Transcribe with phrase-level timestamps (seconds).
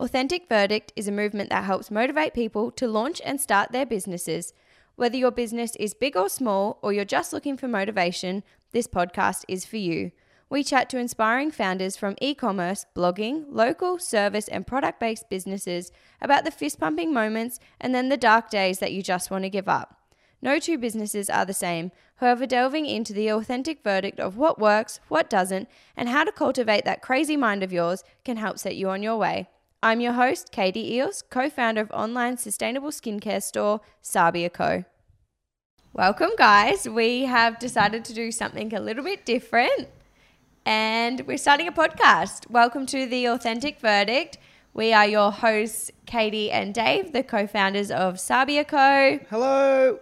[0.00, 4.54] Authentic Verdict is a movement that helps motivate people to launch and start their businesses.
[4.96, 8.42] Whether your business is big or small, or you're just looking for motivation,
[8.72, 10.12] this podcast is for you.
[10.48, 15.92] We chat to inspiring founders from e commerce, blogging, local, service, and product based businesses
[16.22, 19.50] about the fist pumping moments and then the dark days that you just want to
[19.50, 19.98] give up.
[20.40, 24.98] No two businesses are the same, however, delving into the authentic verdict of what works,
[25.08, 28.88] what doesn't, and how to cultivate that crazy mind of yours can help set you
[28.88, 29.46] on your way.
[29.82, 34.84] I'm your host, Katie Eels, co founder of online sustainable skincare store Sabia Co.
[35.94, 36.86] Welcome, guys.
[36.86, 39.88] We have decided to do something a little bit different
[40.66, 42.50] and we're starting a podcast.
[42.50, 44.36] Welcome to the Authentic Verdict.
[44.74, 49.18] We are your hosts, Katie and Dave, the co founders of Sabia Co.
[49.30, 49.98] Hello.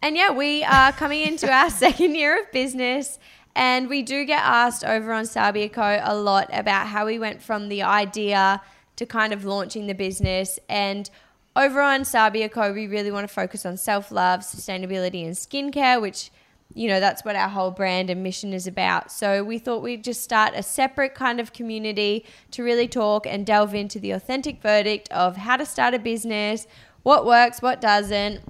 [0.00, 3.18] And yeah, we are coming into our second year of business.
[3.54, 7.42] And we do get asked over on Sabia Co a lot about how we went
[7.42, 8.62] from the idea
[8.96, 10.58] to kind of launching the business.
[10.68, 11.10] And
[11.56, 16.00] over on Sabia Co, we really want to focus on self love, sustainability, and skincare,
[16.00, 16.30] which
[16.74, 19.10] you know that's what our whole brand and mission is about.
[19.10, 23.44] So we thought we'd just start a separate kind of community to really talk and
[23.44, 26.68] delve into the authentic verdict of how to start a business,
[27.02, 28.40] what works, what doesn't.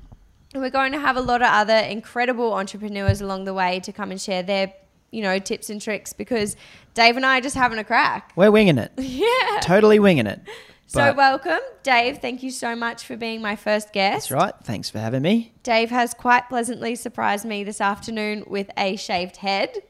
[0.52, 3.92] And we're going to have a lot of other incredible entrepreneurs along the way to
[3.92, 4.74] come and share their
[5.10, 6.56] you know, tips and tricks because
[6.94, 8.32] Dave and I are just having a crack.
[8.36, 8.92] We're winging it.
[8.98, 9.60] Yeah.
[9.62, 10.40] Totally winging it.
[10.86, 12.18] So welcome, Dave.
[12.18, 14.28] Thank you so much for being my first guest.
[14.28, 14.54] That's right.
[14.64, 15.52] Thanks for having me.
[15.62, 19.82] Dave has quite pleasantly surprised me this afternoon with a shaved head.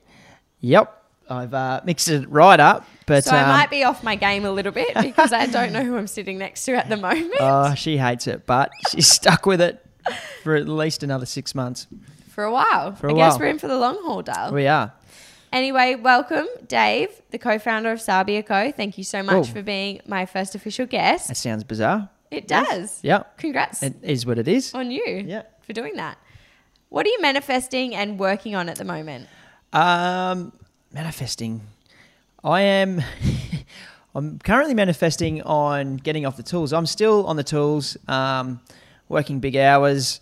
[0.60, 0.96] Yep.
[1.30, 4.44] I've uh, mixed it right up, but So I um, might be off my game
[4.44, 7.32] a little bit because I don't know who I'm sitting next to at the moment.
[7.40, 9.82] oh, she hates it, but she's stuck with it
[10.42, 11.86] for at least another six months.
[12.28, 12.94] for a while.
[12.96, 13.38] For a I guess while.
[13.38, 14.52] we're in for the long haul, Dale.
[14.52, 14.92] We are.
[15.52, 18.70] Anyway, welcome, Dave, the co-founder of Sabia Co.
[18.70, 19.52] Thank you so much Oh.
[19.52, 21.26] for being my first official guest.
[21.28, 22.08] That sounds bizarre.
[22.30, 23.00] It does.
[23.02, 23.24] Yeah.
[23.36, 24.72] Congrats It is what it is.
[24.74, 25.42] on you Yeah.
[25.62, 26.18] for doing that.
[26.88, 29.26] What are you manifesting and working on at the moment?
[29.72, 30.52] Um,
[30.92, 31.62] manifesting.
[32.44, 33.02] I am.
[34.14, 36.72] I'm currently manifesting on getting off the tools.
[36.72, 38.60] I'm still on the tools, um,
[39.08, 40.20] working big hours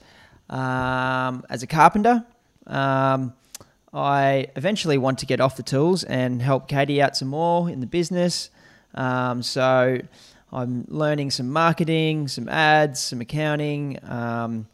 [0.50, 2.24] um, as a carpenter.
[2.66, 3.32] Um,
[3.93, 7.81] I eventually want to get off the tools and help Katie out some more in
[7.81, 8.50] the business.
[8.94, 10.00] Um, so
[10.53, 13.98] I'm learning some marketing, some ads, some accounting.
[14.04, 14.66] Um,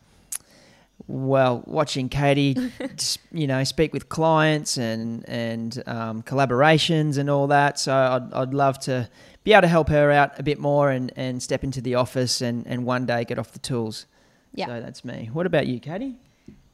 [1.07, 2.57] well, watching Katie,
[3.33, 7.79] you know, speak with clients and and um, collaborations and all that.
[7.79, 9.09] So I'd, I'd love to
[9.45, 12.41] be able to help her out a bit more and, and step into the office
[12.41, 14.07] and, and one day get off the tools.
[14.55, 14.67] Yeah.
[14.67, 15.29] So that's me.
[15.33, 16.15] What about you, Katie?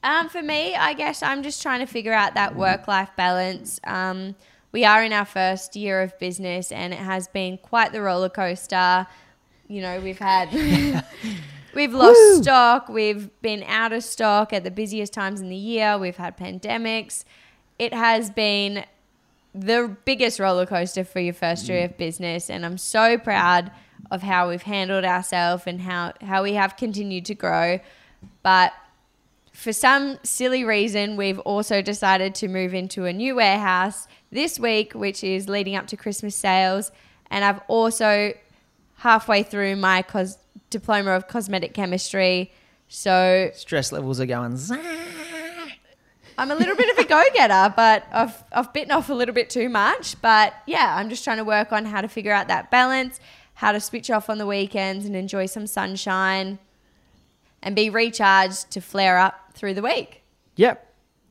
[0.02, 3.80] Um, for me, I guess I'm just trying to figure out that work life balance.
[3.84, 4.34] Um,
[4.72, 8.28] we are in our first year of business and it has been quite the roller
[8.28, 9.06] coaster.
[9.68, 10.48] You know, we've had.
[11.72, 12.42] We've lost Woo!
[12.42, 12.88] stock.
[12.88, 15.96] We've been out of stock at the busiest times in the year.
[15.98, 17.24] We've had pandemics.
[17.78, 18.84] It has been
[19.54, 22.50] the biggest roller coaster for your first year of business.
[22.50, 23.70] And I'm so proud
[24.10, 27.78] of how we've handled ourselves and how, how we have continued to grow.
[28.42, 28.72] But
[29.60, 34.94] for some silly reason, we've also decided to move into a new warehouse this week,
[34.94, 36.90] which is leading up to Christmas sales.
[37.30, 38.32] And I've also
[38.96, 40.38] halfway through my cos-
[40.70, 42.52] diploma of cosmetic chemistry.
[42.88, 44.56] So Stress levels are going.
[44.56, 44.72] zzz.
[46.38, 49.34] I'm a little bit of a go getter, but I've, I've bitten off a little
[49.34, 50.18] bit too much.
[50.22, 53.20] But yeah, I'm just trying to work on how to figure out that balance,
[53.52, 56.58] how to switch off on the weekends and enjoy some sunshine
[57.62, 60.22] and be recharged to flare up through the week,
[60.56, 60.86] Yep.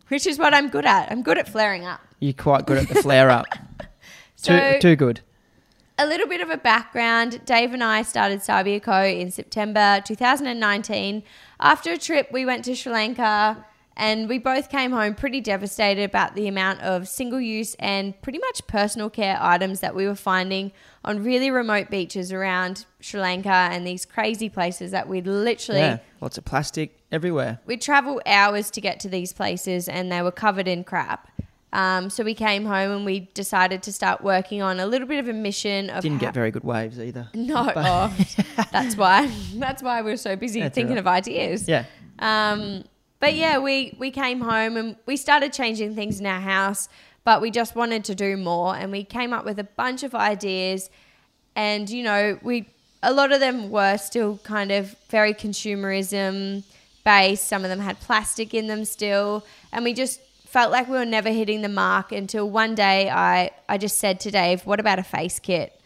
[0.10, 1.12] which is what I'm good at.
[1.12, 2.02] I'm good at flaring up.
[2.20, 3.46] You're quite good at the flare up.
[4.36, 5.20] So- too, too good.
[5.98, 9.04] a little bit of a background Dave and I started Sabia Co.
[9.04, 11.24] in September 2019.
[11.60, 13.66] After a trip, we went to Sri Lanka
[14.00, 18.40] and we both came home pretty devastated about the amount of single use and pretty
[18.40, 20.72] much personal care items that we were finding
[21.04, 25.82] on really remote beaches around Sri Lanka and these crazy places that we'd literally.
[25.82, 25.98] Yeah.
[26.22, 27.60] Lots of plastic everywhere.
[27.66, 31.30] We'd travel hours to get to these places and they were covered in crap.
[31.74, 35.20] Um, so we came home and we decided to start working on a little bit
[35.20, 37.28] of a mission of Didn't how- get very good waves either.
[37.36, 38.18] no, oh,
[38.72, 39.30] that's why.
[39.56, 41.68] That's why we're so busy That's thinking all of ideas.
[41.68, 41.84] Yeah.
[42.18, 42.86] Um,
[43.20, 46.90] but yeah, we we came home and we started changing things in our house,
[47.24, 50.16] but we just wanted to do more, and we came up with a bunch of
[50.16, 50.90] ideas,
[51.56, 52.68] and you know, we
[53.04, 56.64] a lot of them were still kind of very consumerism
[57.06, 57.48] based.
[57.48, 61.06] Some of them had plastic in them still, and we just felt like we were
[61.06, 65.00] never hitting the mark until one day I I just said to Dave, "What about
[65.00, 65.80] a face kit?"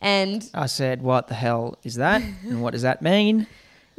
[0.00, 2.22] And I said, "What the hell is that?
[2.42, 3.46] and what does that mean?"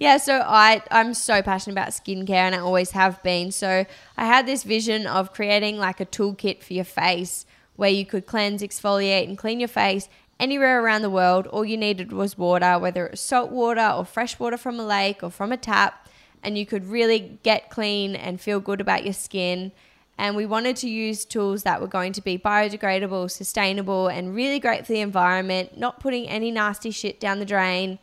[0.02, 3.52] Yeah, so I I'm so passionate about skincare and I always have been.
[3.52, 3.86] So
[4.18, 7.46] I had this vision of creating like a toolkit for your face
[7.76, 10.10] where you could cleanse, exfoliate and clean your face
[10.40, 11.46] anywhere around the world.
[11.46, 14.84] All you needed was water, whether it was salt water or fresh water from a
[14.84, 16.10] lake or from a tap,
[16.42, 19.72] and you could really get clean and feel good about your skin.
[20.18, 24.60] And we wanted to use tools that were going to be biodegradable, sustainable, and really
[24.60, 28.00] great for the environment, not putting any nasty shit down the drain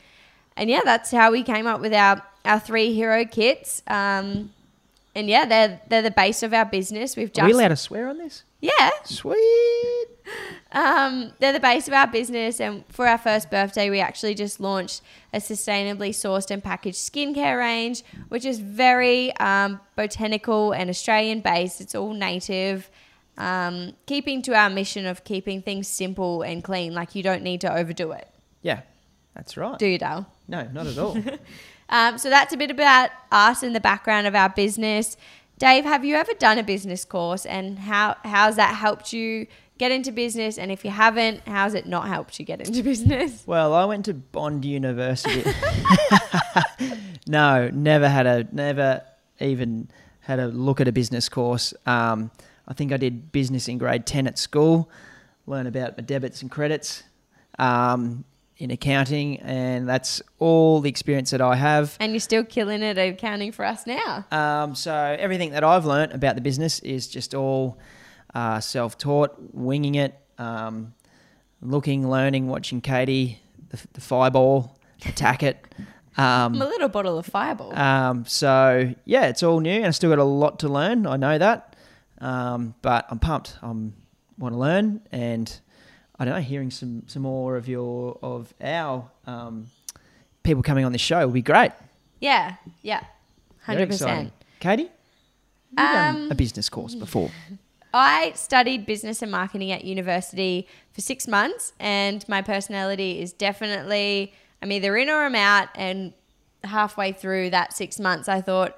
[0.59, 3.83] and yeah, that's how we came up with our our three hero kits.
[3.87, 4.53] Um,
[5.15, 7.17] and yeah, they're they're the base of our business.
[7.17, 8.45] We've just Are we allowed to swear on this?
[8.61, 10.07] yeah, Sweet.
[10.73, 12.61] um, they're the base of our business.
[12.61, 15.03] And for our first birthday, we actually just launched
[15.33, 21.81] a sustainably sourced and packaged skincare range, which is very um, botanical and Australian based.
[21.81, 22.91] It's all native.
[23.37, 27.61] Um, keeping to our mission of keeping things simple and clean, like you don't need
[27.61, 28.29] to overdo it.
[28.63, 28.81] Yeah,
[29.35, 29.79] that's right.
[29.79, 30.27] Do you, Dale?
[30.49, 31.17] No, not at all.
[31.91, 35.17] Um, so that's a bit about us and the background of our business.
[35.59, 39.47] Dave, have you ever done a business course and how how's that helped you
[39.79, 40.59] get into business?
[40.59, 43.43] And if you haven't, how's it not helped you get into business?
[43.47, 45.51] well, I went to Bond University.
[47.27, 49.03] no, never had a never
[49.41, 49.89] even
[50.21, 51.73] had a look at a business course.
[51.87, 52.31] Um,
[52.67, 54.91] I think I did business in grade ten at school.
[55.47, 57.03] Learn about my debits and credits.
[57.59, 58.25] Um,
[58.59, 61.97] in accounting, and that's all the experience that I have.
[62.01, 64.27] And you're still killing it at accounting for us now.
[64.33, 67.79] Um, so everything that I've learnt about the business is just all
[68.35, 70.93] uh, self-taught, winging it, um,
[71.63, 73.41] looking, learning, watching Katie,
[73.71, 74.77] the, the fireball,
[75.07, 75.65] attack it.
[76.17, 77.79] I'm a little bottle of fireball.
[77.79, 81.07] Um, so yeah, it's all new, and I still got a lot to learn.
[81.07, 81.77] I know that,
[82.21, 83.57] um, but I'm pumped.
[83.63, 83.95] I'm
[84.37, 85.61] want to learn, and
[86.19, 89.67] I don't know, hearing some some more of your of our um,
[90.43, 91.73] people coming on the show will be great.
[92.21, 93.05] yeah, yeah,
[93.63, 94.33] hundred percent.
[94.61, 94.91] Katie,
[95.77, 97.31] have you done Um, a business course before?
[97.95, 104.35] I studied business and marketing at university for six months, and my personality is definitely
[104.61, 105.69] I'm either in or I'm out.
[105.75, 106.13] And
[106.65, 108.77] halfway through that six months, I thought,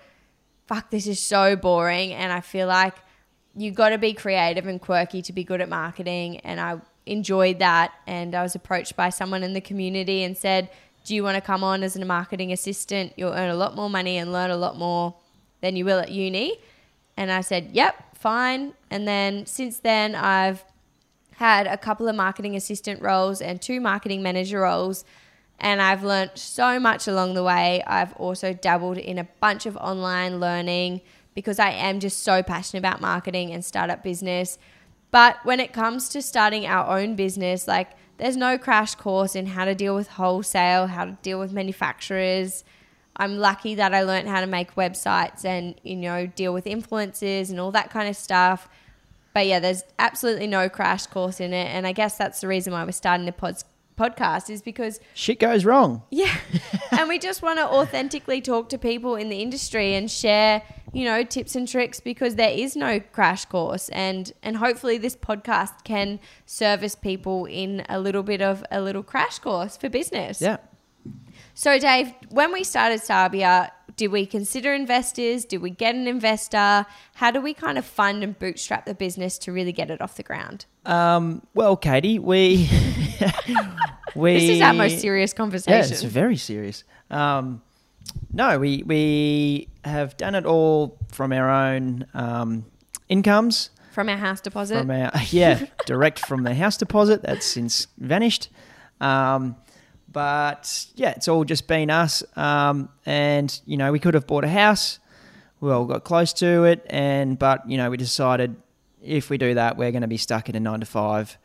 [0.66, 2.12] fuck, this is so boring.
[2.12, 2.94] And I feel like
[3.56, 6.36] you've got to be creative and quirky to be good at marketing.
[6.40, 7.92] And I enjoyed that.
[8.06, 10.70] And I was approached by someone in the community and said,
[11.04, 13.12] Do you want to come on as a marketing assistant?
[13.16, 15.14] You'll earn a lot more money and learn a lot more
[15.60, 16.58] than you will at uni.
[17.16, 18.74] And I said, Yep, fine.
[18.90, 20.64] And then since then, I've
[21.36, 25.04] had a couple of marketing assistant roles and two marketing manager roles.
[25.58, 27.82] And I've learnt so much along the way.
[27.86, 31.02] I've also dabbled in a bunch of online learning
[31.34, 34.58] because I am just so passionate about marketing and startup business.
[35.10, 39.46] But when it comes to starting our own business, like there's no crash course in
[39.46, 42.64] how to deal with wholesale, how to deal with manufacturers.
[43.16, 47.50] I'm lucky that I learned how to make websites and, you know, deal with influencers
[47.50, 48.68] and all that kind of stuff.
[49.34, 51.66] But yeah, there's absolutely no crash course in it.
[51.66, 53.62] And I guess that's the reason why we're starting the pod-
[54.00, 56.02] podcast is because Shit goes wrong.
[56.10, 56.34] yeah.
[56.98, 60.62] and we just want to authentically talk to people in the industry and share,
[60.92, 65.16] you know, tips and tricks because there is no crash course and and hopefully this
[65.16, 70.40] podcast can service people in a little bit of a little crash course for business.
[70.40, 70.58] Yeah.
[71.54, 75.44] So Dave, when we started Sabia, did we consider investors?
[75.44, 76.86] Do we get an investor?
[77.16, 80.14] How do we kind of fund and bootstrap the business to really get it off
[80.14, 80.64] the ground?
[80.86, 82.66] Um, well, Katie, we
[84.16, 85.72] we This is our most serious conversation.
[85.74, 86.82] Yeah, it's very serious.
[87.10, 87.60] Um,
[88.32, 92.64] no, we we have done it all from our own um,
[93.10, 93.68] incomes.
[93.92, 94.78] from our house deposit.
[94.78, 98.48] From our yeah, direct from the house deposit that's since vanished.
[99.02, 99.56] Um,
[100.12, 102.22] but yeah, it's all just been us.
[102.36, 104.98] Um, and you know, we could have bought a house.
[105.60, 108.56] We all got close to it, and but you know, we decided
[109.02, 111.36] if we do that, we're going to be stuck in a nine to five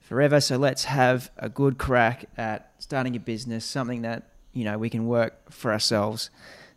[0.00, 0.40] forever.
[0.40, 4.90] So let's have a good crack at starting a business, something that you know we
[4.90, 6.30] can work for ourselves.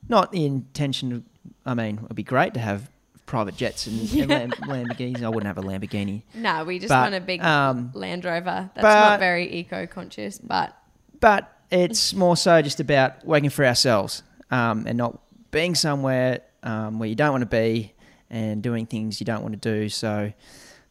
[0.09, 1.11] Not the intention.
[1.13, 1.23] Of,
[1.65, 2.89] I mean, it'd be great to have
[3.27, 4.31] private jets and, and
[4.67, 5.23] Lam- Lamborghinis.
[5.23, 8.69] I wouldn't have a Lamborghini, no, we just But, want a big um, Land Rover.
[8.73, 10.75] That's but- not very eco conscious, but
[11.21, 15.19] but it's more so just about working for ourselves um, and not
[15.51, 17.93] being somewhere um, where you don't want to be
[18.29, 19.87] and doing things you don't want to do.
[19.89, 20.33] So,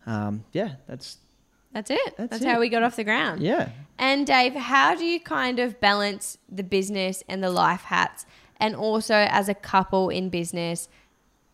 [0.07, 1.19] um, yeah, that's
[1.73, 2.17] that's it.
[2.17, 2.49] That's That's, it.
[2.49, 3.43] how we got off the ground.
[3.43, 3.69] yeah.
[3.99, 8.25] And Dave, how do you kind of balance the business and the life hats
[8.59, 10.89] and also as a couple in business?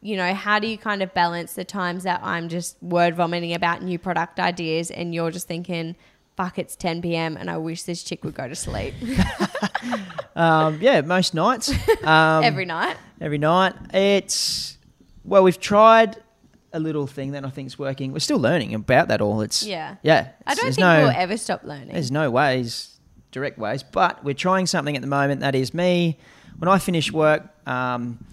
[0.00, 3.52] You know, how do you kind of balance the times that I'm just word vomiting
[3.52, 5.96] about new product ideas and you're just thinking,
[6.36, 7.36] fuck, it's 10 p.m.
[7.36, 8.94] and I wish this chick would go to sleep
[10.36, 11.72] Um, yeah, most nights.
[12.04, 12.96] Um, every night.
[13.20, 13.74] every night.
[13.94, 14.76] It's
[15.24, 16.16] well, we've tried
[16.72, 18.12] a little thing that I think is working.
[18.12, 19.40] We're still learning about that all.
[19.40, 19.96] It's Yeah.
[20.02, 20.28] yeah.
[20.46, 21.88] I don't think no, we'll ever stop learning.
[21.94, 22.98] There's no ways,
[23.32, 25.40] direct ways, but we're trying something at the moment.
[25.40, 26.18] That is me.
[26.58, 28.24] When I finish work, um,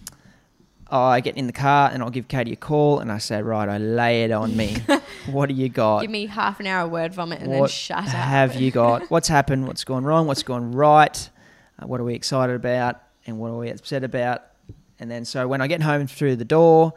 [0.89, 3.67] I get in the car and I'll give Katie a call and I say, right,
[3.67, 4.77] I lay it on me.
[5.31, 6.01] what do you got?
[6.01, 8.05] Give me half an hour word vomit and then what shut up.
[8.05, 9.03] have you got?
[9.09, 9.67] What's happened?
[9.67, 10.27] What's gone wrong?
[10.27, 11.29] What's gone right?
[11.81, 13.01] Uh, what are we excited about?
[13.25, 14.43] And what are we upset about?
[14.99, 16.93] And then so when I get home through the door,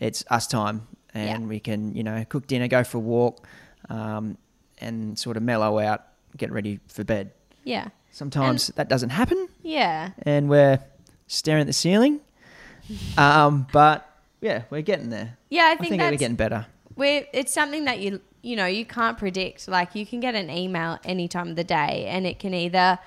[0.00, 1.48] it's us time, and Yeah.
[1.48, 3.46] we can you know cook dinner, go for a walk,
[3.88, 4.36] um,
[4.78, 6.04] and sort of mellow out,
[6.36, 7.32] get ready for bed.
[7.64, 7.88] yeah.
[8.10, 10.10] Sometimes that doesn't happen, Yeah.
[10.22, 10.80] and we're
[11.26, 12.20] staring at the ceiling.
[13.18, 14.08] Um, but
[14.40, 15.36] yeah, we're getting there.
[15.50, 16.66] Yeah, I I think, think we're getting better.
[16.94, 19.68] we're, it's something that you you know you can't predict.
[19.68, 22.98] Like you can get an email any time of the day, and it can either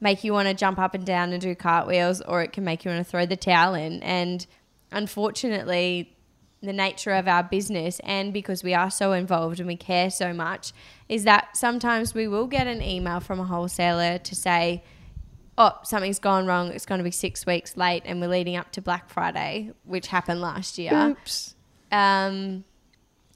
[0.00, 2.84] make you want to jump up and down and do cartwheels, or it can make
[2.84, 4.02] you want to throw the towel in.
[4.02, 4.46] And
[4.92, 6.14] unfortunately,
[6.62, 10.32] the nature of our business, and because we are so involved and we care so
[10.32, 10.72] much,
[11.08, 14.82] is that sometimes we will get an email from a wholesaler to say.
[15.60, 16.68] Oh, something's gone wrong.
[16.68, 20.06] It's going to be six weeks late, and we're leading up to Black Friday, which
[20.06, 21.56] happened last year Oops.
[21.90, 22.64] um,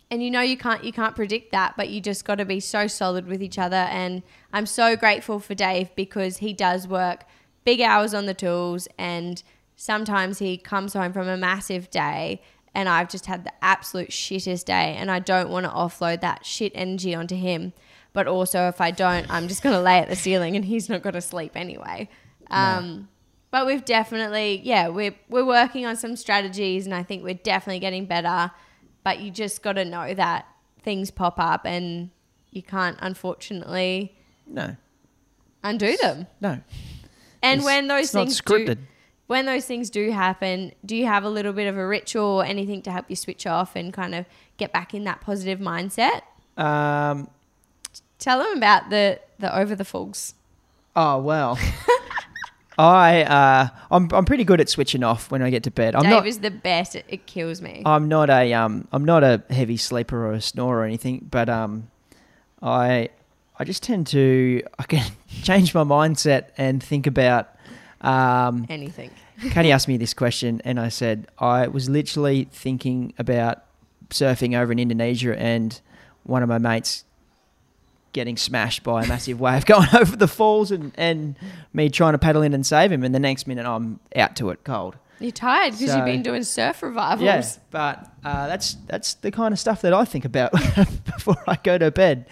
[0.09, 2.61] and you know you can't you can't predict that, but you just got to be
[2.61, 3.75] so solid with each other.
[3.75, 7.25] And I'm so grateful for Dave because he does work
[7.64, 9.43] big hours on the tools, and
[9.75, 12.41] sometimes he comes home from a massive day,
[12.75, 16.47] and I've just had the absolute shittest day, and I don't want to offload that
[16.47, 17.73] shit energy onto him.
[18.12, 20.88] But also, if I don't, I'm just going to lay at the ceiling, and he's
[20.88, 22.09] not going to sleep anyway.
[22.50, 23.09] Um,
[23.50, 27.81] but we've definitely, yeah, we're we're working on some strategies, and I think we're definitely
[27.81, 28.50] getting better.
[29.04, 30.47] But you just got to know that
[30.83, 32.11] things pop up, and
[32.50, 34.14] you can't, unfortunately,
[34.47, 34.76] No,
[35.64, 36.26] undo them.
[36.40, 36.61] no.
[37.42, 38.76] And It's- when those things scripted.
[38.76, 38.87] do,
[39.26, 42.45] when those things do happen, do you have a little bit of a ritual or
[42.45, 44.26] anything to help you switch off and kind of
[44.59, 46.21] get back in that positive mindset?
[46.59, 47.28] Um,
[48.23, 50.35] Tell them about the the over the fogs.
[50.95, 51.59] Oh well.
[52.79, 55.97] I uh, I'm I'm pretty good at switching off when I get to bed.
[55.97, 56.95] I'm Dave not is the best.
[56.95, 57.83] It, it kills me.
[57.85, 61.49] I'm not a um I'm not a heavy sleeper or a snorer or anything, but
[61.49, 61.91] um
[62.62, 63.11] I
[63.59, 65.05] I just tend to I can
[65.43, 67.49] change my mindset and think about
[68.02, 69.11] um Anything.
[69.50, 73.64] Katie asked me this question and I said I was literally thinking about
[74.11, 75.81] surfing over in Indonesia and
[76.23, 77.05] one of my mates
[78.12, 81.37] getting smashed by a massive wave going over the falls and, and
[81.73, 84.50] me trying to paddle in and save him and the next minute I'm out to
[84.50, 84.97] it cold.
[85.19, 87.25] You're tired because So- you've been doing surf revivals.
[87.25, 90.52] Yeah, but uh, that's that's the kind of stuff that I think about
[91.04, 92.26] before I go to bed.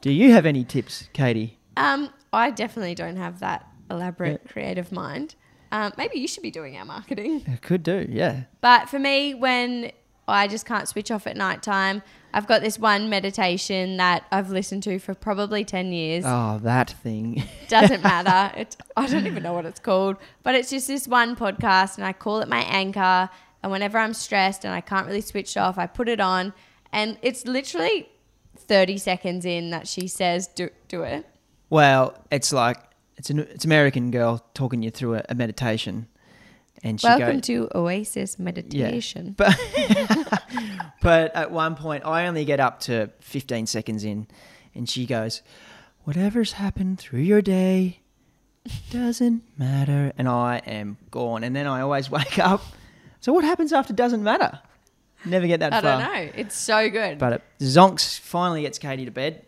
[0.00, 1.58] Do you have any tips, Katie?
[1.76, 5.34] Um, I definitely don't have that elaborate creative mind.
[5.72, 7.44] Um, maybe you should be doing our marketing.
[7.46, 8.44] I could do, yeah.
[8.62, 9.92] But for me, when
[10.30, 14.50] I just can't switch off at night time, I've got this one meditation that I've
[14.50, 16.24] listened to for probably 10 years.
[16.26, 17.42] Oh, that thing.
[17.68, 18.56] Doesn't matter.
[18.56, 22.06] It's, I don't even know what it's called, but it's just this one podcast, and
[22.06, 23.28] I call it my anchor.
[23.62, 26.54] And whenever I'm stressed and I can't really switch off, I put it on,
[26.92, 28.08] and it's literally
[28.56, 31.26] 30 seconds in that she says, "Do do it."
[31.68, 32.78] Well, it's like
[33.16, 36.06] it's an it's American girl talking you through a, a meditation,
[36.82, 39.34] and she Welcome to Oasis Meditation.
[39.36, 39.58] but
[41.02, 44.26] but at one point I only get up to 15 seconds in,
[44.74, 45.42] and she goes,
[46.04, 48.00] "Whatever's happened through your day
[48.90, 51.44] doesn't matter," and I am gone.
[51.44, 52.62] And then I always wake up.
[53.20, 54.60] So what happens after doesn't matter?
[55.26, 56.00] Never get that I far.
[56.00, 56.30] don't know.
[56.34, 57.18] It's so good.
[57.18, 59.44] But it, Zonks finally gets Katie to bed.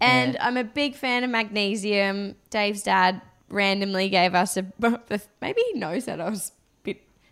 [0.00, 0.46] And Yeah.
[0.46, 2.36] I'm a big fan of magnesium.
[2.48, 3.20] Dave's dad
[3.50, 4.64] randomly gave us a.
[5.42, 6.52] Maybe he knows that I was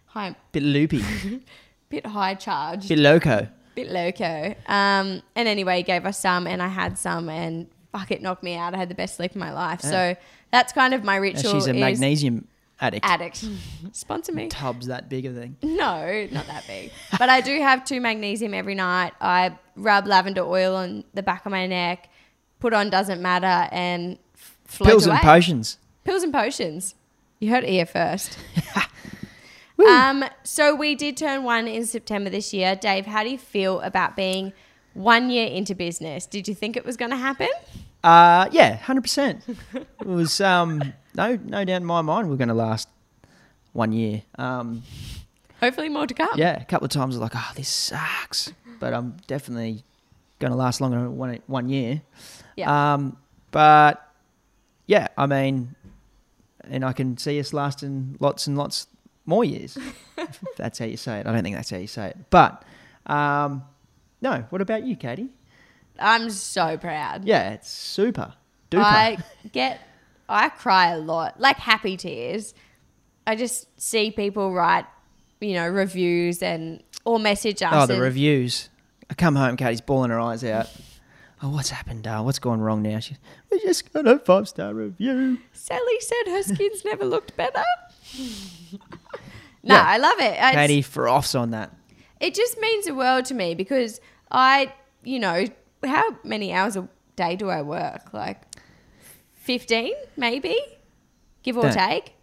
[0.09, 1.05] high, Bit loopy,
[1.89, 3.49] bit high charged, bit loco.
[3.75, 4.55] bit loco.
[4.67, 8.43] Um, and anyway, he gave us some, and I had some, and fuck, it knocked
[8.43, 8.75] me out.
[8.75, 9.81] I had the best sleep of my life.
[9.81, 10.15] So
[10.53, 11.53] that's kind of my ritual.
[11.53, 12.47] she's a magnesium
[12.81, 13.05] addict.
[13.07, 13.45] addict.
[13.93, 14.49] Sponsor me.
[14.49, 15.57] Tubs that big a thing.
[15.63, 16.91] No, not that big.
[17.19, 19.13] but I do have two magnesium every night.
[19.21, 22.09] I rub lavender oil on the back of my neck,
[22.61, 24.19] put on doesn't matter, and
[24.83, 25.17] Pills away.
[25.17, 25.79] and potions.
[26.05, 26.95] Pills and potions.
[27.41, 28.37] You heard it here first.
[29.87, 32.75] um, so we did turn one in September this year.
[32.77, 34.53] Dave, how do you feel about being
[34.95, 36.27] one year into business?
[36.27, 37.49] Did you think it was going to happen?
[38.03, 39.43] Uh, yeah, hundred percent.
[39.75, 42.89] It was um, no, no doubt in my mind we're going to last
[43.73, 44.23] one year.
[44.39, 44.83] Um,
[45.61, 46.31] Hopefully more to come.
[46.37, 49.83] yeah, a couple of times I was like, oh, this sucks, but I'm definitely
[50.39, 52.03] going to last longer than one one year.
[52.57, 52.95] Yeah.
[52.95, 53.17] Um,
[53.51, 54.09] but
[54.87, 55.75] yeah, I mean,
[56.65, 58.87] and I can see us lasting lots and lots
[59.29, 59.77] more years.
[60.57, 61.27] that's how you say it.
[61.27, 62.17] I don't think that's how you say it.
[62.31, 62.65] But
[63.07, 63.63] um,
[64.23, 64.45] no.
[64.51, 65.29] What about you, Katie?
[65.99, 67.25] I'm so proud.
[67.25, 68.35] Yeah, it's super
[68.71, 68.83] duper.
[68.83, 69.19] I
[69.53, 69.81] get,
[70.29, 72.55] I cry a lot, like happy tears.
[73.27, 74.87] I just see people write,
[75.41, 77.71] you know, reviews and or message us.
[77.73, 78.71] oh, the reviews.
[79.11, 80.69] I come home, Katie's bawling her eyes out.
[81.43, 82.25] Oh, what's happened, Dale?
[82.25, 82.99] What's gone wrong now?
[82.99, 83.17] She,
[83.51, 85.39] we just got a five star review.
[85.53, 87.65] Sally said her skin's never looked better.
[89.63, 89.85] no, Yeah.
[89.87, 90.33] I love it.
[90.35, 91.73] It's- Katie froths on that.
[92.21, 94.01] It just means the world to me because
[94.31, 94.73] I,
[95.05, 95.45] you know,
[95.85, 98.13] how many hours a day do I work?
[98.13, 98.43] Like
[99.35, 100.57] 15, maybe,
[101.43, 102.15] give or Don't- take.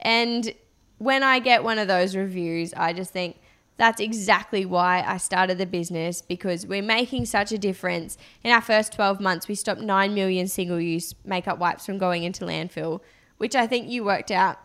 [0.00, 0.52] And
[0.98, 3.36] when I get one of those reviews, I just think
[3.76, 8.16] that's exactly why I started the business because we're making such a difference.
[8.42, 12.22] In our first 12 months, we stopped 9 million single use makeup wipes from going
[12.22, 13.00] into landfill,
[13.36, 14.58] which I think you worked out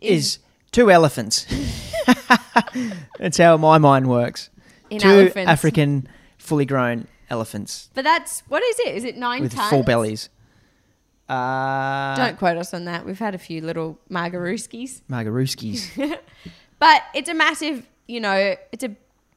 [0.00, 0.38] Is
[0.72, 1.46] two elephants.
[3.18, 4.50] That's how my mind works.
[4.90, 5.48] in two elephants.
[5.50, 8.94] African fully grown elephants But that's, what is it?
[8.96, 9.70] Is it nine with tons?
[9.70, 10.28] full bellies.
[11.28, 13.06] Uh, Don't quote us on that.
[13.06, 15.02] We've had a few little margaruskis.
[15.10, 16.18] Margaruskis.
[16.78, 18.88] But it's a massive, you know, it's a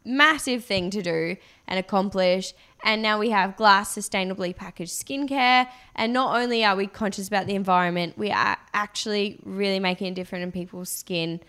[0.05, 1.35] massive thing to do
[1.67, 2.53] and accomplish.
[2.83, 5.67] And now we have glass sustainably packaged skincare.
[5.95, 10.11] And not only are we conscious about the environment, we are actually really making a
[10.11, 11.39] difference in people's skin.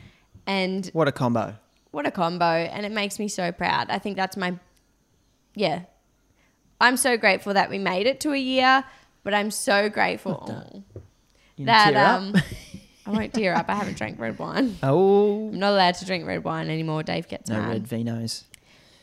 [0.46, 1.54] And what a combo.
[1.90, 2.44] what a combo.
[2.44, 3.90] And it makes me so proud.
[3.90, 4.58] I think that's my,
[5.54, 5.82] yeah.
[6.80, 8.84] I'm so grateful that we made it to a year,
[9.22, 10.74] but I'm so grateful
[11.58, 12.34] that um,
[13.06, 13.66] I won't tear up.
[13.68, 14.76] I haven't drank red wine.
[14.82, 17.02] oh, I'm not allowed to drink red wine anymore.
[17.02, 17.68] Dave gets no mad.
[17.68, 18.44] red vinos.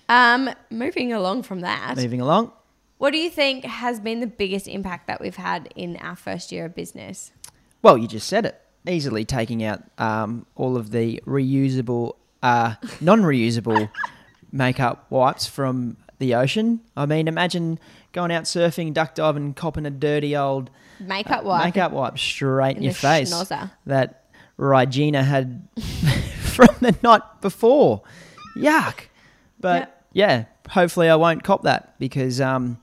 [0.09, 2.51] Um, moving along from that, Moving along.
[2.97, 6.51] what do you think has been the biggest impact that we've had in our first
[6.51, 7.31] year of business?
[7.81, 8.59] Well, you just said it.
[8.87, 13.89] Easily taking out um, all of the reusable, uh, non-reusable
[14.51, 16.81] makeup wipes from the ocean.
[16.97, 17.79] I mean, imagine
[18.11, 20.69] going out surfing, duck diving, copping a dirty old
[21.07, 21.65] Makeup wipe.
[21.65, 23.71] makeup wipe straight in, your face schnozzer.
[23.85, 24.25] that
[24.57, 25.67] Regina had
[26.41, 28.01] from the night before.
[28.55, 29.05] Yuck.
[29.59, 30.05] But Yep.
[30.13, 32.77] yeah, hopefully I won't cop that because um,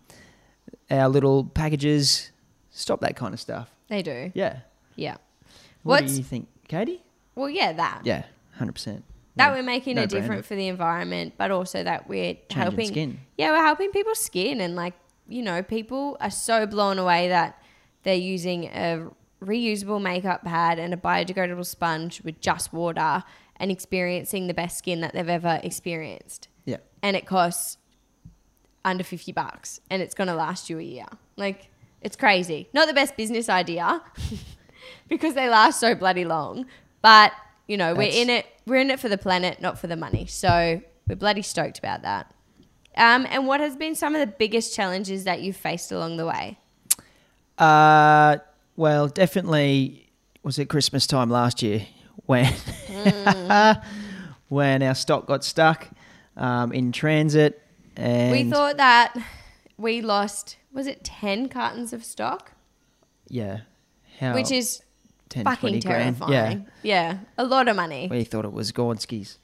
[0.91, 2.31] our little packages
[2.71, 3.71] stop that kind of stuff.
[3.89, 4.33] They do.
[4.35, 4.61] Yeah.
[4.97, 5.17] Yeah.
[5.83, 7.03] What What's do you think, Katie?
[7.35, 8.03] well, yeah, that.
[8.05, 8.25] Yeah,
[8.59, 9.05] hundred percent.
[9.37, 12.87] That we're making no a difference for the environment, but also that we're Changing helping.
[12.89, 13.21] skin.
[13.39, 14.95] Yeah, we're helping people's skin, and like
[15.29, 17.60] you know, people are so blown away that
[18.03, 19.09] they're using a
[19.43, 23.23] reusable makeup pad and a biodegradable sponge with just water
[23.57, 26.49] and experiencing the best skin that they've ever experienced.
[26.67, 26.77] Yeah.
[27.03, 27.79] and it costs
[28.85, 31.07] under 50 bucks and it's going to last you a year.
[31.37, 31.71] Like,
[32.03, 32.69] it's crazy.
[32.73, 34.03] Not the best business idea
[35.09, 36.67] because they last so bloody long.
[37.03, 37.33] But,
[37.67, 39.97] you know, we're That's- in it we're in it for the planet, not for the
[39.97, 40.27] money.
[40.27, 42.33] So, we're bloody stoked about that.
[42.97, 46.27] Um, and what has been some of the biggest challenges that you've faced along the
[46.27, 46.59] way?
[47.61, 48.39] Uh,
[48.77, 50.11] well, definitely
[50.43, 51.87] was it Christmas time last year
[52.27, 52.47] when
[52.91, 53.83] Mm.
[54.49, 55.89] when our stock got stuck
[56.37, 57.63] um, in transit
[57.97, 59.15] and we thought that
[59.79, 62.53] we lost was it 10 cartons of stock,
[63.29, 63.61] yeah,
[64.19, 64.83] how which is
[65.31, 66.67] 10, fucking terrifying.
[66.83, 67.13] Yeah.
[67.13, 68.09] yeah, a lot of money.
[68.11, 69.37] We thought it was Gornskis.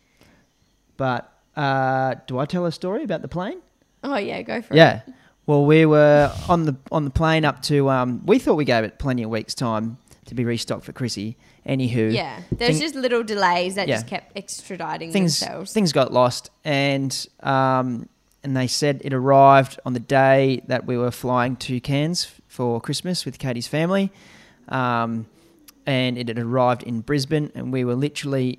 [0.96, 3.60] But uh, do I tell a story about the plane?
[4.02, 4.76] Oh yeah, go for it.
[4.78, 5.02] Yeah.
[5.46, 7.88] Well, we were on the on the plane up to.
[7.88, 11.36] Um, we thought we gave it plenty of weeks' time to be restocked for Chrissy.
[11.66, 15.72] Anywho, Yeah, there's Thing- just little delays that just kept extraditing things themselves.
[15.72, 18.08] things got lost, and um,
[18.44, 22.80] and they said it arrived on the day that we were flying to Cairns for
[22.80, 24.12] Christmas with Katie's family,
[24.68, 25.26] um,
[25.86, 28.58] and it had arrived in Brisbane, and we were literally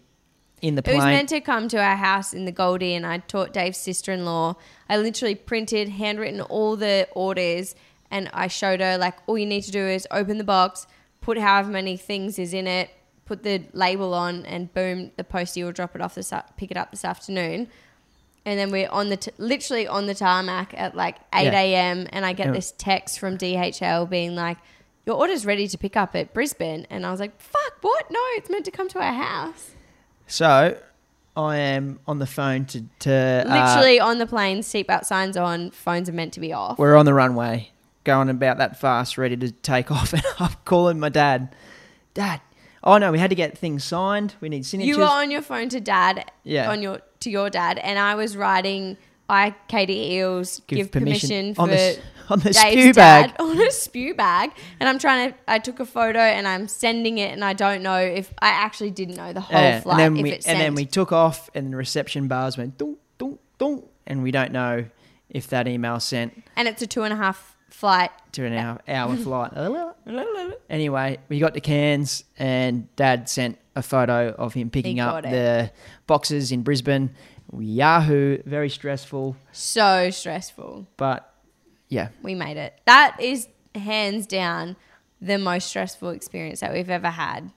[0.61, 3.19] in the it was meant to come to our house in the Goldie, and I
[3.19, 4.55] taught Dave's sister-in-law.
[4.89, 7.75] I literally printed, handwritten all the orders,
[8.09, 10.87] and I showed her like, all you need to do is open the box,
[11.21, 12.89] put however many things is in it,
[13.25, 16.77] put the label on, and boom, the postie will drop it off this pick it
[16.77, 17.67] up this afternoon.
[18.45, 21.59] And then we're on the t- literally on the tarmac at like eight Yeah.
[21.59, 22.07] a.m.
[22.13, 22.53] and I get Yeah.
[22.53, 24.57] this text from DHL being like,
[25.05, 28.09] "Your order's ready to pick up at Brisbane," and I was like, "Fuck, what?
[28.09, 29.71] No, it's meant to come to our house."
[30.27, 30.77] So
[31.35, 35.71] I am on the phone to, to uh, Literally on the plane, seatbelt signs on,
[35.71, 36.77] phones are meant to be off.
[36.77, 37.71] we're on the runway,
[38.03, 41.55] going about that fast, ready to take off, and I'm calling my dad.
[42.13, 42.41] Dad,
[42.83, 44.35] oh no, we had to get things signed.
[44.41, 44.95] We need signatures.
[44.95, 46.69] You were on your phone to dad, Yeah.
[46.71, 48.97] on your to your dad, and I was writing
[49.29, 51.99] I, Katie Eels, give, permission, for on the
[52.31, 53.35] on the Dave's dad bag.
[53.39, 55.37] on a spew bag, and I'm trying to.
[55.47, 58.91] I took a photo and I'm sending it, and I don't know if I actually
[58.91, 61.49] didn't know the whole Yeah, flight and then if we and then we took off,
[61.55, 64.85] and the reception bars went dong dong dong, and we don't know
[65.29, 68.11] if that email sent and it's a two and a half flight.
[68.31, 69.51] to an hour hour flight.
[70.69, 75.29] Anyway, we got to Cairns, and Dad sent a photo of him picking up it.
[75.31, 75.71] the
[76.07, 77.11] boxes in Brisbane.
[77.57, 78.39] Yahoo!
[78.45, 80.87] Very stressful, So stressful.
[80.97, 81.33] but
[81.89, 82.79] yeah, We made it.
[82.85, 84.75] That is hands down
[85.21, 87.51] the most stressful experience that we've ever had.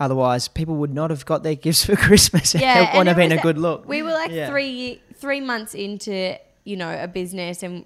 [0.00, 2.54] Otherwise, people would not have got their gifts for Christmas.
[2.54, 3.86] Yeah, it wouldn't have been a good look.
[3.88, 4.48] We were like Yeah.
[4.48, 7.84] three three months into you know a business, and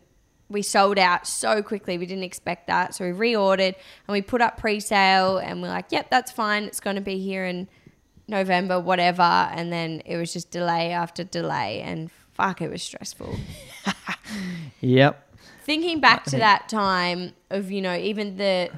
[0.48, 1.98] we sold out so quickly.
[1.98, 3.74] We didn't expect that, so we reordered
[4.06, 6.64] and we put up pre-sale, and we're like, "Yep, that's fine.
[6.64, 7.68] It's going to be here in
[8.28, 13.36] November, whatever." And then it was just delay after delay, and fuck, it was stressful.
[14.80, 15.25] Yep.
[15.66, 18.70] Thinking back to that time of you know even the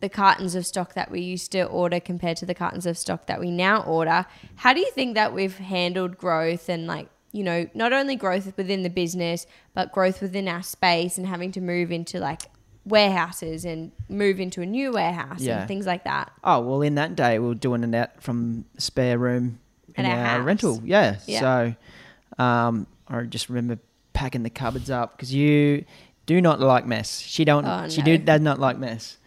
[0.00, 3.26] the cartons of stock that we used to order compared to the cartons of stock
[3.26, 4.26] that we now order,
[4.56, 8.56] how do you think that we've handled growth and like you know not only growth
[8.56, 12.42] within the business but growth within our space and having to move into like
[12.84, 15.58] warehouses and move into a new warehouse Yeah.
[15.60, 16.30] and things like that.
[16.44, 19.58] Oh well, in that day we were doing it out from spare room
[19.96, 20.80] in At our rental.
[20.84, 21.18] Yeah.
[21.26, 21.40] Yeah.
[21.40, 23.78] So um, I just remember
[24.16, 25.84] packing the cupboards up because you
[26.24, 27.20] do not like mess.
[27.20, 27.66] She don't.
[27.66, 28.06] Oh, she no.
[28.06, 29.18] do, does not like mess.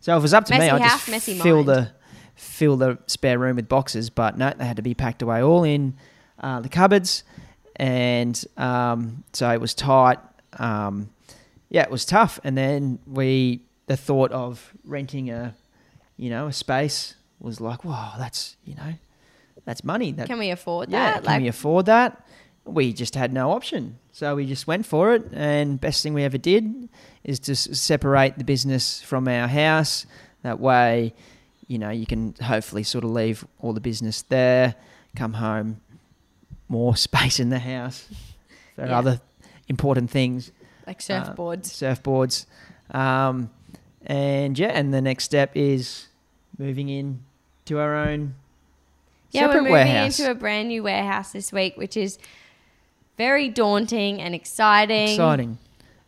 [0.00, 1.68] So if it was up to me, Messy I'd just messy fill mind.
[1.68, 1.92] the
[2.34, 4.10] fill the spare room with boxes.
[4.10, 5.94] But no, they had to be packed away all in
[6.40, 7.24] uh, the cupboards,
[7.76, 10.18] and um, so it was tight.
[10.58, 11.10] Um,
[11.68, 12.40] yeah, it was tough.
[12.42, 15.54] And then we the thought of renting a
[16.16, 18.94] you know a space was like, wow, that's you know
[19.66, 20.12] that's money.
[20.12, 20.96] That Can we afford that?
[20.96, 21.24] yeah, that?
[21.24, 22.24] can we afford that?
[22.68, 25.24] We just had no option, so we just went for it.
[25.32, 26.88] And best thing we ever did
[27.24, 30.06] is to separate the business from our house.
[30.42, 31.14] That way,
[31.66, 34.74] you know, you can hopefully sort of leave all the business there,
[35.16, 35.80] come home,
[36.68, 38.08] more space in the house
[38.76, 38.98] for Yeah.
[38.98, 39.20] other
[39.68, 40.52] important things
[40.86, 41.66] like uh, surfboards.
[41.66, 42.46] surfboards.
[42.94, 43.50] Um,
[44.06, 46.06] and yeah, and the next step is
[46.58, 47.20] moving in
[47.66, 48.34] to our own
[49.32, 50.18] Yeah, we're moving warehouse.
[50.18, 52.18] into a brand new warehouse this week, which is
[53.18, 55.08] very daunting and exciting.
[55.10, 55.58] Exciting.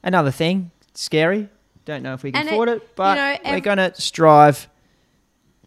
[0.03, 1.49] Another thing, scary.
[1.85, 4.69] Don't know if we can And afford it, but know, we're going to strive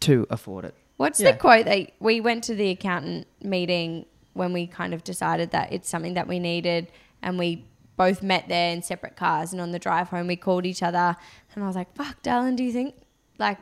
[0.00, 0.74] to afford it.
[0.96, 1.32] What's Yeah.
[1.32, 5.72] the quote that we went to the accountant meeting when we kind of decided that
[5.72, 6.90] it's something that we needed
[7.22, 7.64] and we
[7.96, 11.16] both met there in separate cars and on the drive home we called each other
[11.54, 12.94] and I was like, fuck, darling, do you think
[13.38, 13.58] like,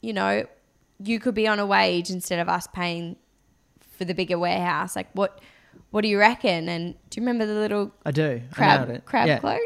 [0.00, 0.46] you know,
[0.98, 3.16] you could be on a wage instead of us paying
[3.96, 4.96] for the bigger warehouse?
[4.96, 5.40] Like what
[5.90, 6.68] what do you reckon?
[6.68, 8.42] And do you remember the little I do.
[8.50, 9.04] I crab it.
[9.04, 9.38] crab yeah.
[9.38, 9.60] quote?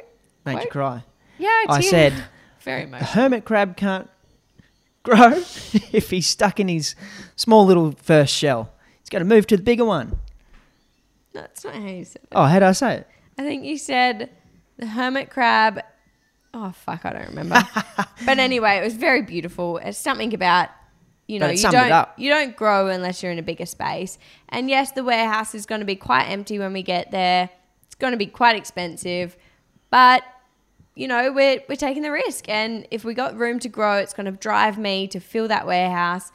[0.45, 1.05] Made you cry.
[1.39, 2.13] Yeah, I said,
[2.61, 3.03] very a much.
[3.03, 4.09] hermit crab can't
[5.03, 5.33] grow
[5.93, 6.95] if he's stuck in his
[7.37, 8.73] small little first shell.
[9.01, 10.19] He's got to move to the bigger one.
[11.33, 12.29] That's not how you said it.
[12.33, 13.09] Oh, how did I say it?
[13.39, 14.31] I think you said
[14.77, 15.81] the hermit crab.
[16.53, 17.63] Oh fuck, I don't remember.
[18.27, 19.79] but anyway, it was very beautiful.
[19.79, 20.69] It's something about
[21.31, 24.19] you know you don't you don't grow unless you're in a bigger space.
[24.49, 27.49] And yes, the warehouse is going to be quite empty when we get there.
[27.87, 29.37] It's going to be quite expensive,
[29.91, 30.23] but
[30.97, 32.49] you know we're we're taking the risk.
[32.49, 35.67] And if we got room to grow, it's going to drive me to fill that
[35.67, 36.33] warehouse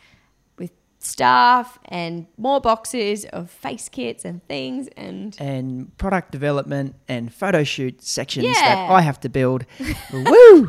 [0.57, 7.33] with staff and more boxes of face kits and things and And product development and
[7.33, 8.53] photo shoot sections Yeah.
[8.75, 9.65] that I have to build.
[10.13, 10.67] Woo!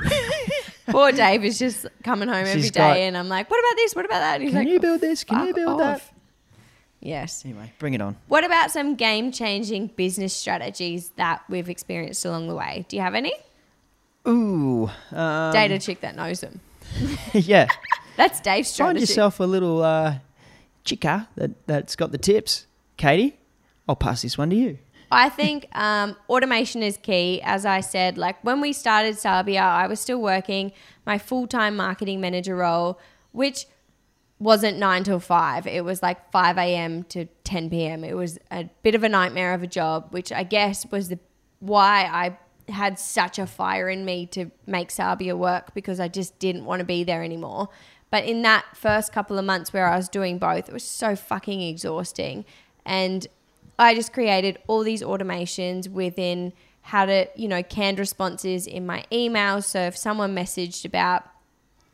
[0.89, 3.77] Poor Dave is just coming home every She's day, got- and I'm like, "What about
[3.77, 3.95] this?
[3.95, 5.25] What about that?" And he's Can like, you build this?
[5.25, 5.95] Can you "Fuck build that?
[5.97, 6.13] off."
[7.01, 7.45] Yes.
[7.45, 8.17] Anyway, bring it on.
[8.29, 12.85] What about some game-changing business strategies that we've experienced along the way?
[12.89, 13.33] Do you have any?
[14.27, 14.91] Ooh.
[15.13, 16.61] Um, Data chick that knows them.
[17.33, 17.69] yeah.
[18.17, 18.99] That's Dave's strategy.
[19.01, 20.19] Find yourself a little uh,
[20.85, 22.67] chica that, that's got the tips.
[22.97, 23.39] Katie,
[23.89, 24.79] I'll pass this one to you.
[25.11, 27.41] I think um, automation is key.
[27.43, 30.73] As I said, like when we started Sabia, I was still working
[31.05, 32.99] my full time marketing manager role,
[33.33, 33.67] which
[34.39, 35.67] wasn't nine till five.
[35.67, 37.05] It was like 5 a.m.
[37.05, 38.05] to 10 p.m.
[38.05, 41.19] It was a bit of a nightmare of a job, which I guess was the
[41.61, 42.39] why I
[42.71, 46.81] had such a fire in me to make Sabia work because I just didn't want
[46.81, 47.69] to be there anymore.
[48.11, 51.17] But in that first couple of months where I was doing both, it was so
[51.17, 52.45] fucking exhausting.
[52.85, 53.27] And
[53.79, 59.05] I just created all these automations within how to, you know, canned responses in my
[59.11, 59.65] emails.
[59.65, 61.25] So if someone messaged about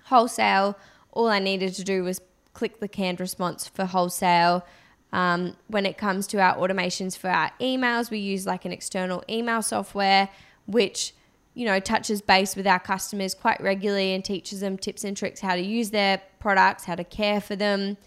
[0.04, 0.76] wholesale,
[1.12, 2.20] all I needed to do was
[2.52, 4.64] click the canned response for wholesale.
[5.12, 9.22] Um, when it comes to our automations for our emails, we use like an external
[9.28, 10.28] email software,
[10.66, 11.14] which
[11.54, 15.40] you know touches base with our customers quite regularly and teaches them tips and tricks
[15.40, 17.98] how to use their products, how to care for them.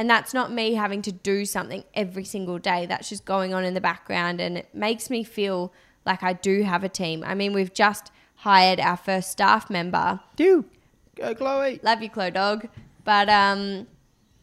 [0.00, 2.86] And that's not me having to do something every single day.
[2.86, 5.74] That's just going on in the background, and it makes me feel
[6.06, 7.22] like I do have a team.
[7.22, 10.20] I mean, we've just hired our first staff member.
[10.36, 10.64] Do
[11.16, 11.80] go, Chloe.
[11.82, 12.66] Love you, Chloe Dog.
[13.04, 13.88] But um,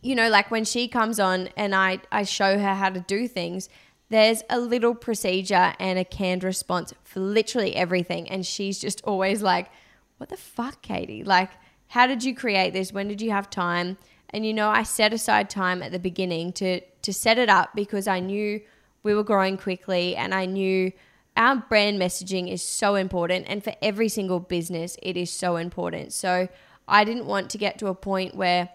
[0.04, 3.28] you know, like when she comes on and I I show her how to do
[3.28, 3.68] things,
[4.10, 9.42] there's a little procedure and a canned response for literally everything, and she's just always
[9.42, 9.72] like,
[10.18, 11.24] "What the fuck, Katie?
[11.24, 11.50] Like,
[11.88, 12.94] how did you create this?
[12.94, 13.98] When did you have time?"
[14.32, 17.70] And you know, I set aside time at the beginning to to set it up
[17.76, 18.62] because I knew
[19.04, 20.92] we were growing quickly and I knew
[21.38, 26.12] our brand messaging is so important and for every single business it is so important.
[26.14, 26.50] So
[26.88, 28.70] I didn't want to get to a point where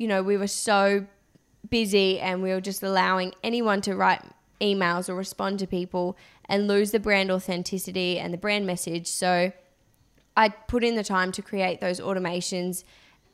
[0.00, 1.06] you know, we were so
[1.68, 4.22] busy and we were just allowing anyone to write
[4.58, 9.06] emails or respond to people and lose the brand authenticity and the brand message.
[9.06, 9.52] So
[10.38, 12.82] I put in the time to create those automations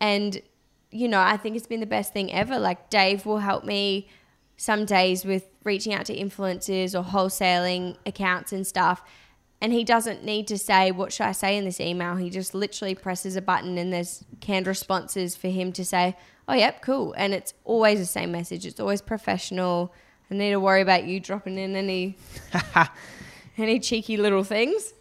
[0.00, 0.42] and
[0.90, 2.59] you know, I think it's been the best thing ever.
[2.59, 4.09] Like Dave will help me
[4.57, 9.03] some days with reaching out to influencers or wholesaling accounts and stuff.
[9.61, 12.16] And he doesn't need to say, What should I say in this email?
[12.16, 16.16] He just literally presses a button and there's canned responses for him to say,
[16.49, 17.14] Oh, yep, cool.
[17.16, 18.66] And it's always the same message.
[18.66, 19.92] It's always professional.
[20.31, 22.16] I need to worry about you dropping in any
[23.59, 24.92] any cheeky little things.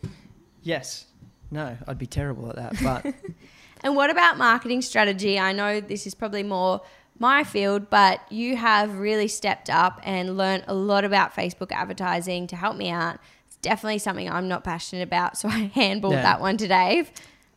[0.61, 1.05] Yes.
[1.51, 2.75] No, I'd be terrible at that.
[2.81, 3.13] But
[3.83, 5.37] And what about marketing strategy?
[5.39, 6.81] I know this is probably more
[7.19, 12.47] my field, but you have really stepped up and learned a lot about Facebook advertising
[12.47, 13.19] to help me out.
[13.47, 16.23] It's definitely something I'm not passionate about, so I handballed Yeah.
[16.23, 17.11] that one to Dave.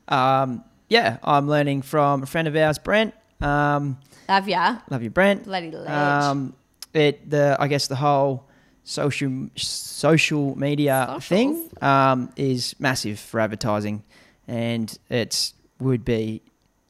[0.09, 3.13] um, yeah, I'm learning from a friend of ours, Brent.
[3.43, 4.79] Um, Love ya.
[4.91, 5.45] love you, Brent.
[5.45, 5.89] Bloody ledge.
[5.91, 6.55] Um,
[6.95, 8.45] it the I guess the whole
[8.85, 11.25] social social media Socials.
[11.27, 14.03] thing um, is massive for advertising,
[14.47, 16.43] and it's would be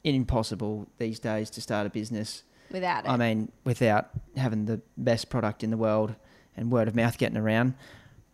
[0.03, 2.43] impossible these days to start a business.
[2.71, 3.09] Without it.
[3.09, 6.15] I mean, without having the best product in the world
[6.55, 7.73] and word of mouth getting around,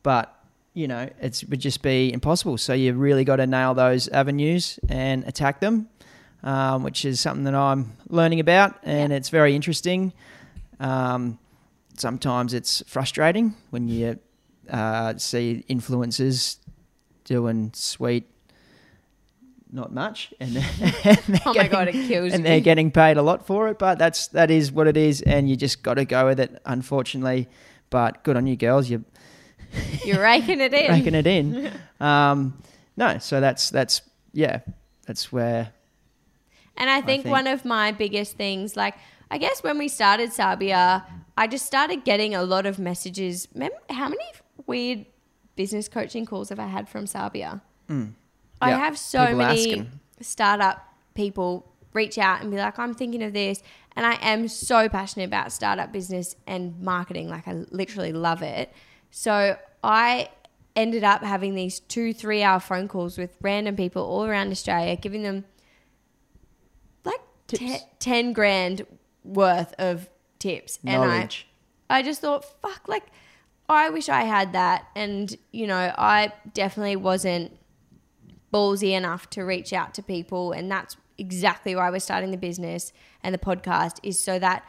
[0.04, 0.32] but
[0.74, 2.58] you know, it would just be impossible.
[2.58, 5.88] So you've really got to nail those avenues and attack them,
[6.44, 9.18] um, which is something that I'm learning about, and Yeah.
[9.18, 10.12] it's very interesting.
[10.82, 11.40] Um,
[11.98, 14.20] sometimes it's frustrating when you
[14.70, 16.58] uh, see influencers
[17.24, 18.26] doing sweet,
[19.76, 23.18] not much, and, and they're oh my god, it getting- kills and they're getting paid
[23.18, 23.78] a lot for it.
[23.78, 26.60] But that's that is what it is, and you just got to go with it.
[26.66, 27.48] Unfortunately,
[27.90, 28.90] but good on you, girls.
[28.90, 29.04] You're
[30.06, 30.90] You're raking it in.
[30.90, 31.72] raking it in.
[32.00, 32.58] um,
[32.98, 34.02] no, so that's that's
[34.34, 34.60] yeah,
[35.06, 35.72] that's where
[36.78, 38.96] And I think, think- one of my biggest things, like,
[39.32, 41.04] I guess when we started Sabia,
[41.38, 43.48] I just started getting a lot of messages.
[43.54, 44.24] Remember how many
[44.68, 45.06] weird
[45.56, 47.62] business coaching calls have I had from Sabia?
[48.62, 48.70] I.
[48.70, 50.00] Yeah, have so many asking.
[50.22, 53.62] startup people reach out and be like, I'm thinking of this.
[53.96, 57.30] And I am so passionate about startup business and marketing.
[57.30, 58.72] Like, I literally love it.
[59.10, 60.30] So I
[60.76, 64.98] ended up having these two, three hour phone calls with random people all around Australia,
[64.98, 65.46] giving them
[67.06, 67.62] like Tips.
[67.62, 68.86] te- 10 grand
[69.24, 70.80] worth of tips.
[70.86, 71.48] And I, knowledge.
[71.90, 73.06] I just thought, fuck, like,
[73.70, 74.88] I wish I had that.
[74.96, 77.58] And, you know, I definitely wasn't
[78.56, 80.54] ballsy enough to reach out to people.
[80.54, 84.66] And that's exactly why we're starting the business and the podcast is so that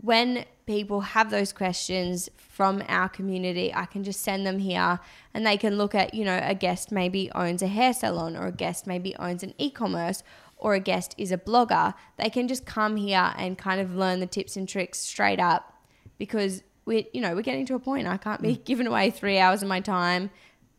[0.00, 4.98] when people have those questions from our community, I can just send them here
[5.34, 8.46] and they can look at, you know, a guest maybe owns a hair salon or
[8.46, 10.24] a guest maybe owns an e commerce
[10.56, 11.94] or a guest is a blogger.
[12.16, 15.74] They can just come here and kind of learn the tips and tricks straight up
[16.18, 18.64] because we you know we're getting to a point I can't be mm.
[18.70, 20.30] giving away three hours of my time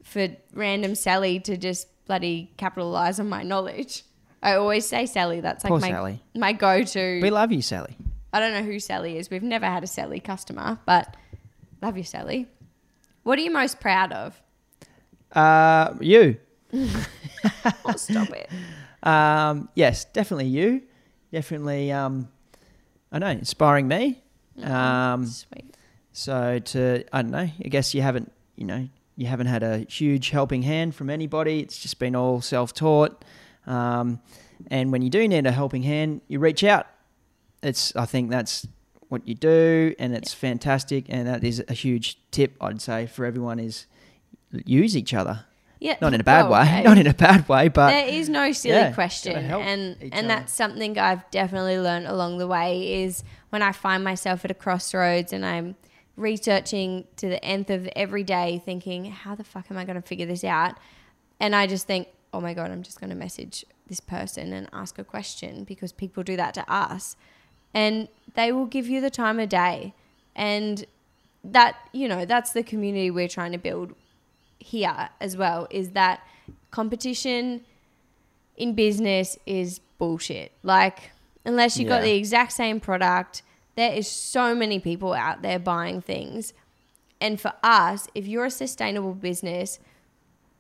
[0.04, 4.04] for random Sally to just bloody capitalize on my knowledge.
[4.42, 5.42] I always say Sally.
[5.42, 6.24] That's like Poor my Sally.
[6.36, 7.22] my go to.
[7.22, 7.96] We love you, Sally.
[8.34, 9.30] I don't know who Sally is.
[9.30, 11.16] We've never had a Sally customer, but
[11.84, 12.48] love you, Sally.
[13.22, 14.42] What are you most proud of?
[15.32, 16.38] Uh, you.
[17.86, 18.50] Oh, stop it.
[19.02, 20.82] Um, yes, definitely you.
[21.32, 22.28] Definitely, um,
[23.14, 24.22] I know, inspiring me.
[24.62, 25.74] Um, Sweet.
[26.12, 28.90] so to, I don't know, I guess you haven't, you know,
[29.20, 31.60] you haven't had a huge helping hand from anybody.
[31.60, 33.26] It's just been all self-taught.
[33.68, 34.22] Um,
[34.68, 36.88] and when you do need a helping hand, you reach out.
[37.62, 38.66] It's, I think that's
[39.10, 41.08] what you do, and it's fantastic.
[41.10, 43.88] And that is a huge tip I'd say for everyone is
[44.66, 45.44] use each other.
[45.82, 46.68] Yeah, Not in a bad well, way.
[46.68, 46.84] okay.
[46.86, 50.28] Not in a bad way, but there is no silly yeah, question and and other.
[50.28, 54.54] that's something i've definitely learned along the way is when i find myself at a
[54.54, 55.76] crossroads and i'm
[56.20, 60.08] researching to the nth of every day thinking how the fuck am i going to
[60.08, 60.76] figure this out
[61.40, 64.68] and i just think oh my god i'm just going to message this person and
[64.74, 67.16] ask a question because people do that to us
[67.74, 69.94] and they will give you the time of day
[70.36, 70.86] and
[71.44, 73.96] that you know that's the community we're trying to build
[74.60, 76.22] here as well is that
[76.72, 77.62] competition
[78.58, 80.52] in business is bullshit.
[80.64, 81.12] Like,
[81.46, 82.12] unless you got Yeah.
[82.12, 83.42] the exact same product,
[83.80, 86.54] there is so many people out there buying things.
[87.22, 89.80] And for us, if you're a sustainable business,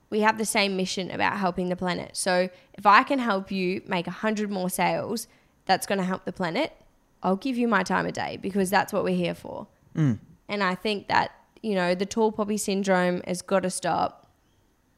[0.10, 2.17] we have the same mission about helping the planet.
[2.17, 5.27] So if I can help you make a hundred more sales,
[5.65, 6.73] that's going to help the planet.
[7.21, 9.67] I'll give you my time of day because that's what we're here for.
[9.95, 10.19] Mm.
[10.47, 14.32] And I think that you know the tall poppy syndrome has got to stop.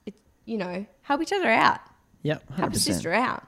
[0.05, 0.13] It,
[0.45, 1.81] you know, help each other out
[2.23, 3.43] yep, help a sister out.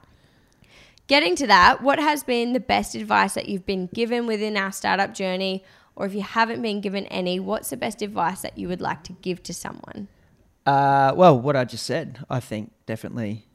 [1.06, 4.72] Getting to that, what has been the best advice that you've been given within our
[4.72, 5.62] startup journey?
[5.96, 9.04] Or if you haven't been given any, what's the best advice that you would like
[9.04, 10.08] to give to someone?
[10.66, 13.46] Uh, well, what I just said, I think definitely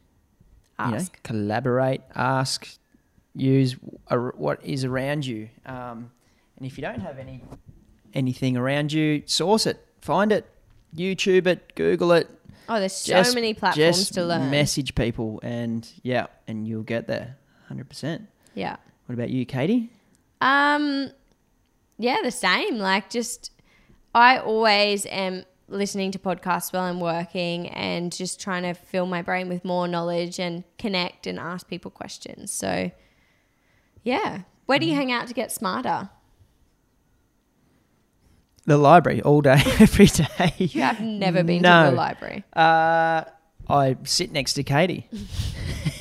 [0.80, 1.22] you know, Ask.
[1.24, 2.70] collaborate, ask,
[3.36, 3.76] use
[4.08, 5.50] ar- what is around you.
[5.66, 6.12] Um,
[6.58, 7.44] and if you don't have any
[8.14, 10.46] anything around you, source it, find it,
[10.96, 12.30] YouTube it, Google it.
[12.70, 14.50] Oh, there's so Just- many platforms to learn.
[14.52, 17.36] Message people, and yeah, and you'll get there,
[17.70, 18.28] hundred percent.
[18.54, 18.76] yeah.
[19.06, 19.90] What about you, Katie?
[20.42, 21.10] Um,
[21.98, 22.78] yeah, the same.
[22.78, 23.52] Like, just
[24.14, 29.22] I always am listening to podcasts while I'm working and just trying to fill my
[29.22, 32.52] brain with more knowledge and connect and ask people questions.
[32.52, 32.92] So,
[34.04, 34.42] yeah.
[34.68, 36.10] Where do you hang out to get smarter?
[38.66, 40.54] The library all day, every day.
[40.58, 41.86] You have never been No.
[41.86, 42.44] to the library.
[42.56, 43.24] Uh,
[43.68, 45.08] I sit next to Katie.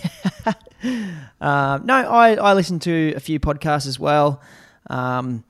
[1.40, 4.40] um, no, I, I listen to a few podcasts as well.
[4.88, 5.44] Um,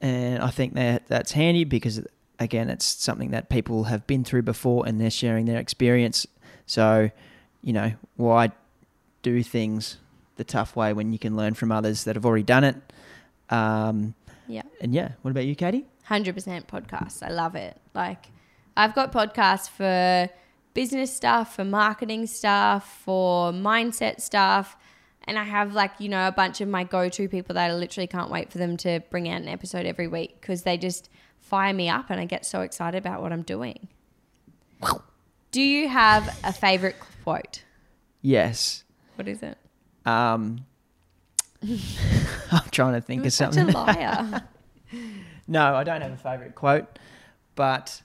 [0.00, 2.00] and I think that that's handy because,
[2.38, 6.26] again, it's something that people have been through before and they're sharing their experience.
[6.66, 7.10] So,
[7.62, 8.50] you know, why
[9.22, 9.98] do things
[10.36, 12.76] the tough way when you can learn from others that have already done it?
[13.50, 14.14] Um,
[14.48, 14.62] Yeah.
[14.80, 15.86] and yeah, what about you, Katie?
[16.08, 17.22] 100% podcasts.
[17.22, 17.76] I love it.
[17.94, 18.26] Like,
[18.76, 20.28] I've got podcasts for
[20.74, 24.76] business stuff, for marketing stuff, for mindset stuff.
[25.24, 27.74] And I have, like, you know, a bunch of my go to people that I
[27.74, 31.08] literally can't wait for them to bring out an episode every week because they just
[31.38, 33.88] fire me up and I get so excited about what I'm doing.
[35.52, 37.62] Do you have a favorite quote?
[38.20, 38.84] Yes.
[39.16, 39.58] What is it?
[40.06, 40.64] Um,
[41.62, 43.74] I'm trying to think You're of such something.
[43.74, 44.42] a liar.
[45.48, 46.98] No, I don't have a favourite quote,
[47.56, 48.00] but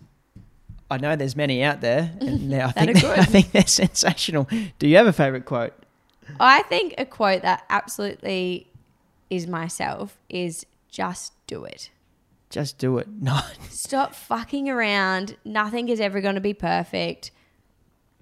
[0.90, 3.20] I know there's many out there, and now I think good.
[3.20, 4.48] I think they're sensational.
[4.80, 5.74] Do you have a favourite quote?
[6.40, 8.68] I think a quote that absolutely
[9.30, 11.90] is myself is just do it.
[12.50, 13.08] Just do it.
[13.22, 15.36] No, Stop fucking around.
[15.44, 17.32] Nothing is ever going to be perfect.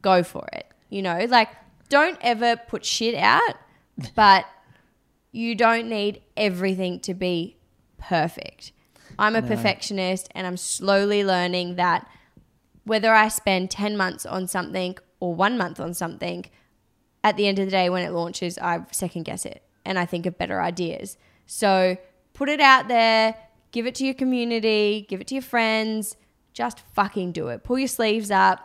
[0.01, 0.65] Go for it.
[0.89, 1.49] You know, like
[1.89, 3.56] don't ever put shit out,
[4.15, 4.45] but
[5.32, 7.58] you don't need everything to be
[7.97, 8.71] perfect.
[9.19, 9.47] I'm a No.
[9.47, 12.08] perfectionist and I'm slowly learning that
[12.86, 16.45] whether I spend 10 months on something or one month on something,
[17.24, 20.06] at the end of the day, when it launches, I second guess it and I
[20.06, 21.17] think of better ideas.
[21.48, 21.98] So
[22.34, 23.36] put it out there,
[23.71, 26.15] give it to your community, give it to your friends,
[26.54, 27.63] just fucking do it.
[27.63, 28.60] Pull your sleeves up,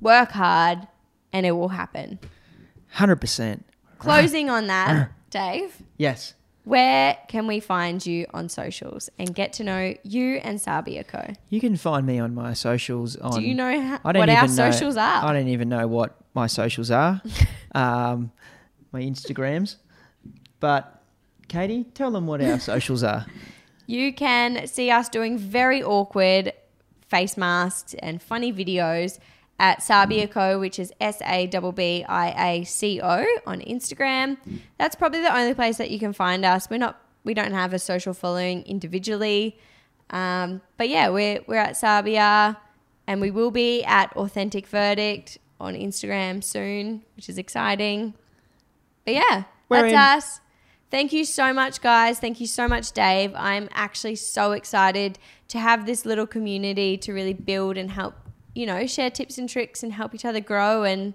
[0.00, 0.86] work hard,
[1.32, 2.18] and it will happen.
[2.92, 3.64] hundred percent.
[3.98, 6.34] Closing on that, Dave, Yes.
[6.66, 11.32] Where can we find you on socials and get to know you and Sabbia Co?
[11.48, 13.14] You can find me on my socials.
[13.14, 15.24] On Do you know how, I don't what even our know, socials are?
[15.24, 17.22] I don't even know what my socials are.
[17.76, 18.32] um,
[18.90, 19.76] my Instagrams,
[20.58, 21.04] but
[21.46, 23.26] Katie, tell them what our socials are.
[23.88, 26.52] You can see us doing very awkward
[27.06, 29.20] face masks and funny videos
[29.58, 34.36] at Sabbia Co, which is S A B B I A C O on Instagram.
[34.78, 36.68] That's probably the only place that you can find us.
[36.68, 39.58] We're not we don't have a social following individually.
[40.10, 42.56] Um, but yeah, we're we're at Sabbia
[43.06, 48.14] and we will be at Authentic Verdict on Instagram soon, which is exciting.
[49.04, 49.98] But yeah, We're that's in.
[49.98, 50.40] us.
[50.90, 52.18] Thank you so much, guys.
[52.18, 53.32] Thank you so much, Dave.
[53.34, 58.14] I'm actually so excited to have this little community to really build and help,
[58.56, 60.82] you know, share tips and tricks and help each other grow.
[60.82, 61.14] And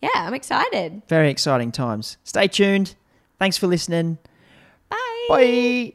[0.00, 1.02] yeah, I'm excited.
[1.08, 2.16] Very exciting times.
[2.24, 2.94] Stay tuned.
[3.38, 4.18] Thanks for listening.
[4.88, 5.26] Bye.
[5.28, 5.92] Bye.